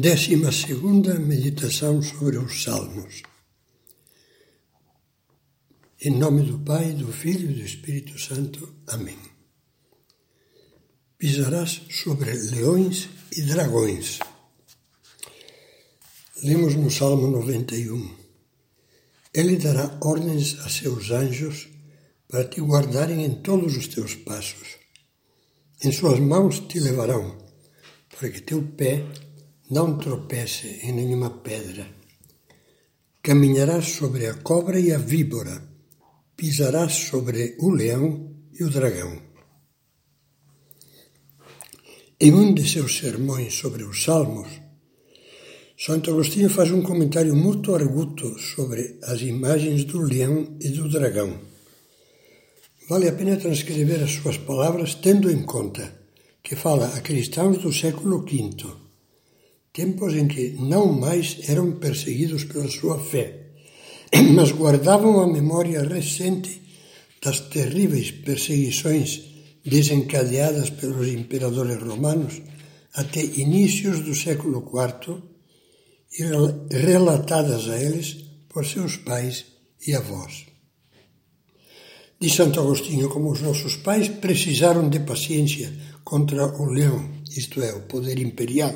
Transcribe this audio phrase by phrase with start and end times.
[0.00, 3.20] Décima segunda meditação sobre os Salmos.
[6.00, 8.76] Em nome do Pai, do Filho e do Espírito Santo.
[8.86, 9.18] Amém.
[11.18, 14.20] Pisarás sobre leões e dragões.
[16.44, 18.16] Lemos no Salmo 91.
[19.34, 21.70] Ele dará ordens a seus anjos
[22.28, 24.76] para te guardarem em todos os teus passos.
[25.82, 27.36] Em suas mãos te levarão,
[28.16, 29.04] para que teu pé
[29.70, 31.86] não tropece em nenhuma pedra.
[33.22, 35.62] Caminharás sobre a cobra e a víbora,
[36.34, 39.20] pisarás sobre o leão e o dragão.
[42.18, 44.48] Em um de seus sermões sobre os Salmos,
[45.76, 51.38] Santo Agostinho faz um comentário muito arguto sobre as imagens do leão e do dragão.
[52.88, 55.94] Vale a pena transcrever as suas palavras tendo em conta
[56.42, 58.87] que fala a cristãos do século V
[59.72, 63.52] tempos em que não mais eram perseguidos pela sua fé,
[64.34, 66.62] mas guardavam a memória recente
[67.22, 69.22] das terríveis perseguições
[69.64, 72.40] desencadeadas pelos imperadores romanos
[72.94, 75.22] até inícios do século IV
[76.18, 79.44] e relatadas a eles por seus pais
[79.86, 80.46] e avós.
[82.20, 87.72] De Santo Agostinho, como os nossos pais precisaram de paciência contra o leão, isto é,
[87.72, 88.74] o poder imperial,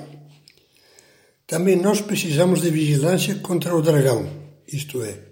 [1.52, 4.26] também nós precisamos de vigilância contra o dragão,
[4.66, 5.22] isto é,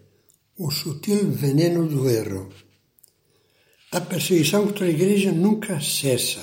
[0.55, 2.51] o sutil veneno do erro.
[3.91, 6.43] A perseguição contra a Igreja nunca cessa,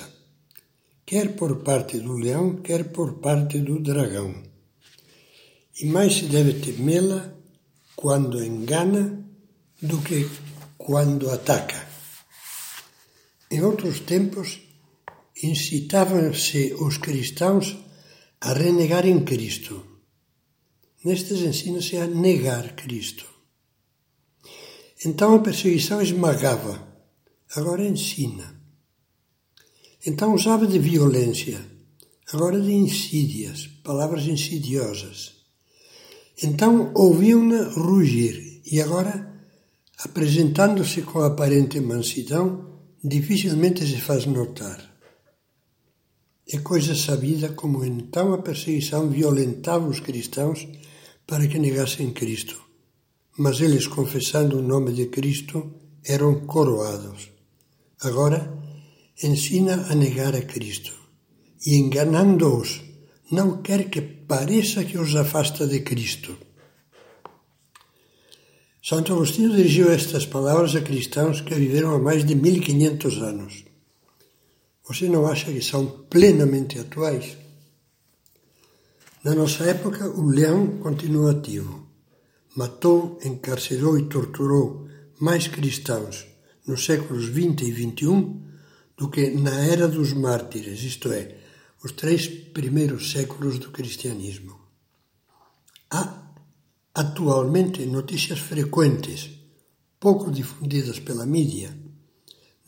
[1.06, 4.42] quer por parte do leão, quer por parte do dragão.
[5.80, 7.32] E mais se deve temê-la
[7.94, 9.24] quando engana
[9.80, 10.28] do que
[10.76, 11.86] quando ataca.
[13.48, 14.60] Em outros tempos,
[15.40, 17.76] incitavam-se os cristãos
[18.40, 19.84] a renegar em Cristo.
[21.04, 23.26] Nestes ensina-se a negar Cristo.
[25.04, 26.86] Então a perseguição esmagava,
[27.54, 28.56] agora ensina.
[30.04, 31.64] Então usava de violência,
[32.32, 35.36] agora de insídias, palavras insidiosas.
[36.42, 39.42] Então ouviam-na rugir e agora,
[39.98, 44.87] apresentando-se com aparente mansidão, dificilmente se faz notar.
[46.50, 50.66] É coisa sabida como então a perseguição violentava os cristãos
[51.26, 52.56] para que negassem Cristo.
[53.36, 55.70] Mas eles, confessando o nome de Cristo,
[56.02, 57.30] eram coroados.
[58.00, 58.50] Agora,
[59.22, 60.94] ensina a negar a Cristo.
[61.66, 62.80] E enganando-os,
[63.30, 66.34] não quer que pareça que os afasta de Cristo.
[68.82, 73.67] Santo Agostinho dirigiu estas palavras a cristãos que viveram há mais de 1500 anos.
[74.88, 77.36] Você não acha que são plenamente atuais?
[79.22, 81.86] Na nossa época, o leão continua ativo.
[82.56, 84.88] Matou, encarcerou e torturou
[85.20, 86.26] mais cristãos
[86.66, 88.36] nos séculos XX e XXI
[88.96, 91.36] do que na era dos mártires, isto é,
[91.84, 94.58] os três primeiros séculos do cristianismo.
[95.90, 96.32] Há
[96.94, 99.30] atualmente notícias frequentes,
[100.00, 101.76] pouco difundidas pela mídia,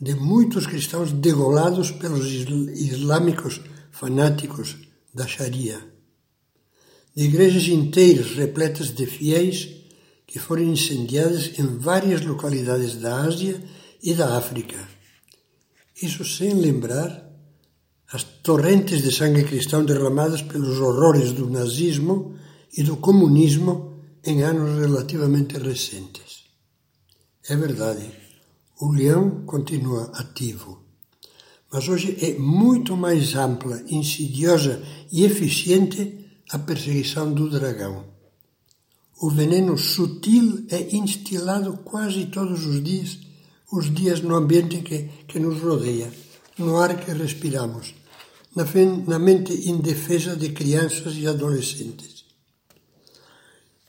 [0.01, 4.77] de muitos cristãos degolados pelos islâmicos fanáticos
[5.13, 5.79] da Sharia,
[7.15, 9.69] de igrejas inteiras repletas de fiéis
[10.25, 13.61] que foram incendiadas em várias localidades da Ásia
[14.01, 14.77] e da África.
[16.01, 17.29] Isso sem lembrar
[18.11, 22.35] as torrentes de sangue cristão derramadas pelos horrores do nazismo
[22.75, 26.45] e do comunismo em anos relativamente recentes.
[27.47, 28.30] É verdade
[28.81, 30.81] o leão continua ativo.
[31.71, 34.81] Mas hoje é muito mais ampla, insidiosa
[35.11, 38.05] e eficiente a perseguição do dragão.
[39.21, 43.19] O veneno sutil é instilado quase todos os dias,
[43.71, 46.11] os dias no ambiente que, que nos rodeia,
[46.57, 47.93] no ar que respiramos,
[48.55, 48.65] na,
[49.07, 52.25] na mente indefesa de crianças e adolescentes.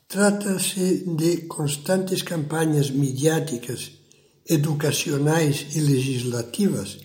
[0.07, 4.02] Trata-se de constantes campanhas midiáticas
[4.49, 6.97] educacionais e legislativas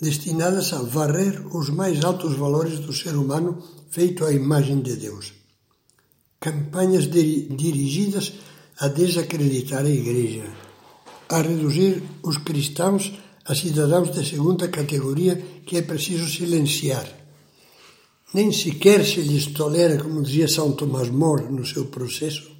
[0.00, 5.32] destinadas a varrer os mais altos valores do ser humano feito à imagem de Deus.
[6.38, 8.34] Campanhas dirigidas
[8.78, 10.44] a desacreditar a Igreja,
[11.28, 13.12] a reduzir os cristãos
[13.46, 17.06] a cidadãos de segunda categoria que é preciso silenciar.
[18.34, 22.50] Nem sequer se lhes tolera, como dizia São Tomás More no seu processo,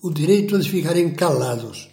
[0.00, 1.88] o direito de ficarem calados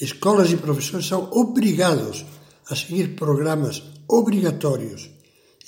[0.00, 2.24] escolas e professores são obrigados
[2.68, 5.10] a seguir programas obrigatórios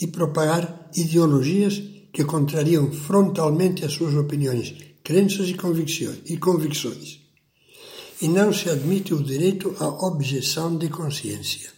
[0.01, 1.83] e propagar ideologias
[2.13, 7.21] que contrariam frontalmente as suas opiniões, crenças e convicções, e convicções.
[8.23, 11.73] E não se admite o direito à objeção de consciência.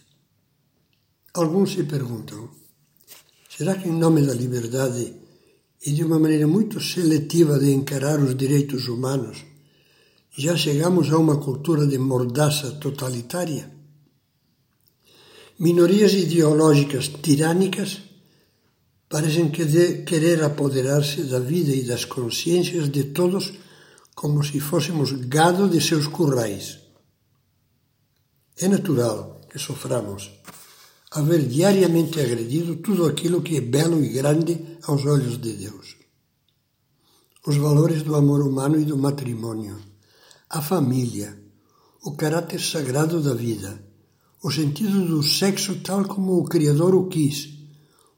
[1.33, 2.49] Alguns se perguntam:
[3.49, 5.13] será que, em nome da liberdade
[5.85, 9.43] e de uma maneira muito seletiva de encarar os direitos humanos,
[10.37, 13.71] já chegamos a uma cultura de mordaça totalitária?
[15.59, 18.01] Minorias ideológicas tirânicas
[19.09, 23.53] parecem querer apoderar-se da vida e das consciências de todos
[24.13, 26.79] como se fôssemos gado de seus currais.
[28.59, 30.29] É natural que soframos
[31.11, 35.95] haver diariamente agredido tudo aquilo que é belo e grande aos olhos de Deus.
[37.47, 39.77] Os valores do amor humano e do matrimônio,
[40.49, 41.37] a família,
[42.03, 43.83] o caráter sagrado da vida,
[44.43, 47.57] o sentido do sexo tal como o Criador o quis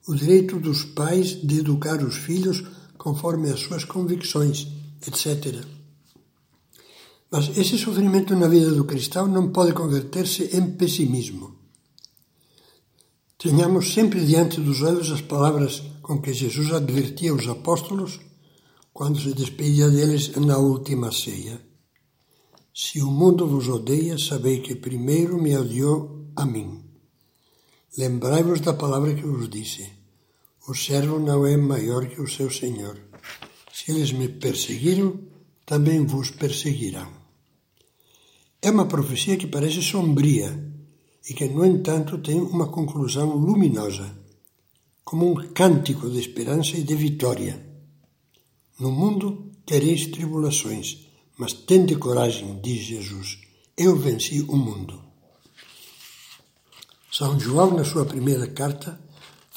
[0.10, 2.64] o direito dos pais de educar os filhos
[2.98, 4.68] conforme as suas convicções,
[5.06, 5.64] etc.
[7.30, 11.56] Mas esse sofrimento na vida do cristão não pode converter-se em pessimismo.
[13.38, 18.20] Tenhamos sempre diante dos olhos as palavras com que Jesus advertia os apóstolos
[18.92, 21.69] quando se despedia deles na última ceia.
[22.82, 26.82] Se o mundo vos odeia, sabei que primeiro me odiou a mim.
[27.98, 29.86] Lembrai-vos da palavra que vos disse
[30.66, 32.96] o servo não é maior que o seu senhor.
[33.74, 35.20] Se eles me perseguiram,
[35.66, 37.10] também vos perseguirão.
[38.62, 40.50] É uma profecia que parece sombria
[41.30, 44.10] e que, no entanto, tem uma conclusão luminosa,
[45.04, 47.56] como um cântico de esperança e de vitória.
[48.80, 51.09] No mundo tereis tribulações,
[51.40, 53.40] mas tende coragem, diz Jesus.
[53.76, 55.02] Eu venci o mundo.
[57.12, 59.00] São João, na sua primeira carta,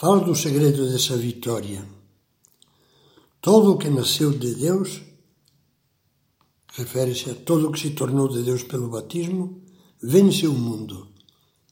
[0.03, 1.87] Fala do segredo dessa vitória.
[3.41, 5.01] Todo o que nasceu de Deus,
[6.73, 9.63] refere-se a todo o que se tornou de Deus pelo batismo,
[10.03, 11.07] vence o mundo.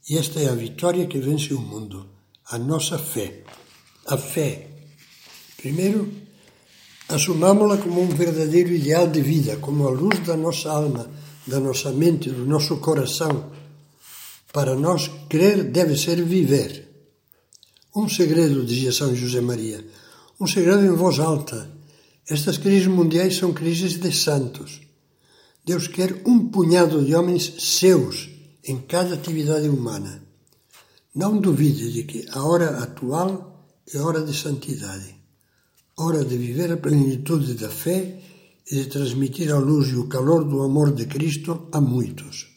[0.08, 2.08] E esta é a vitória que vence o mundo,
[2.46, 3.42] a nossa fé.
[4.06, 4.78] A fé.
[5.56, 6.08] Primeiro,
[7.10, 11.10] assumamos-la como um verdadeiro ideal de vida, como a luz da nossa alma,
[11.46, 13.50] da nossa mente, do nosso coração.
[14.52, 16.88] Para nós, crer deve ser viver.
[17.94, 19.84] Um segredo, dizia São José Maria,
[20.40, 21.70] um segredo em voz alta.
[22.28, 24.80] Estas crises mundiais são crises de santos.
[25.64, 28.28] Deus quer um punhado de homens seus
[28.64, 30.22] em cada atividade humana.
[31.14, 35.16] Não duvide de que a hora atual é hora de santidade,
[35.96, 38.20] hora de viver a plenitude da fé
[38.70, 42.48] e de transmitir a luz e o calor do amor de Cristo a muitos.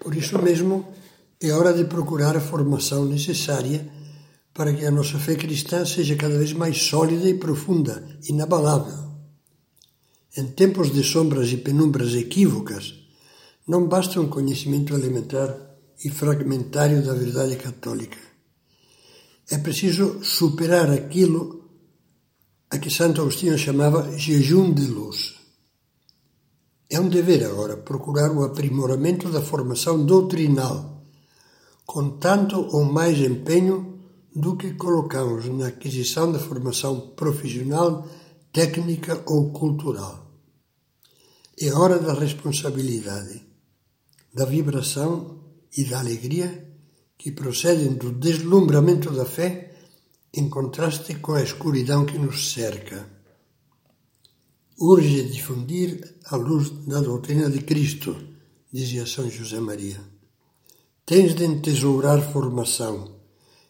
[0.00, 0.92] Por isso mesmo,
[1.40, 3.88] é hora de procurar a formação necessária
[4.52, 9.12] para que a nossa fé cristã seja cada vez mais sólida e profunda, inabalável.
[10.36, 12.94] Em tempos de sombras e penumbras equívocas,
[13.66, 15.56] não basta um conhecimento elementar
[16.04, 18.18] e fragmentário da verdade católica.
[19.50, 21.63] É preciso superar aquilo
[22.74, 25.36] a que Santo Agostinho chamava jejum de luz.
[26.90, 31.04] É um dever agora procurar o aprimoramento da formação doutrinal,
[31.86, 34.00] com tanto ou mais empenho
[34.34, 38.08] do que colocamos na aquisição da formação profissional,
[38.52, 40.32] técnica ou cultural.
[41.56, 43.46] É hora da responsabilidade,
[44.32, 45.44] da vibração
[45.76, 46.74] e da alegria
[47.16, 49.73] que procedem do deslumbramento da fé
[50.36, 53.08] em contraste com a escuridão que nos cerca.
[54.78, 58.16] Urge difundir a luz da doutrina de Cristo,
[58.72, 60.00] dizia São José Maria.
[61.06, 63.14] Tens de entesourar formação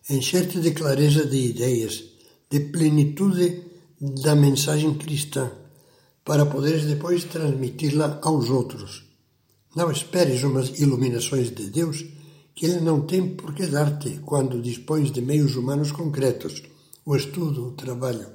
[0.08, 2.04] encher-te de clareza de ideias,
[2.50, 3.62] de plenitude
[3.98, 5.50] da mensagem cristã,
[6.24, 9.04] para poderes depois transmiti-la aos outros.
[9.74, 12.04] Não esperes umas iluminações de Deus
[12.54, 16.62] que Ele não tem por que dar-te quando dispões de meios humanos concretos,
[17.04, 18.28] o estudo, o trabalho.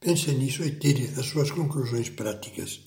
[0.00, 2.80] Pense nisso e tire as suas conclusões práticas.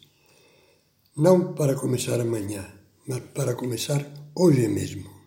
[1.15, 2.65] Não para começar amanhã,
[3.07, 4.01] mas para começar
[4.35, 5.20] hoje mesmo.